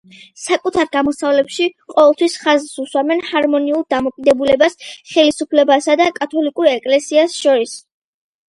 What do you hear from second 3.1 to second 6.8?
ჰარმონიულ დამოკიდებულებას ხელისუფლებასა და კათოლიკურ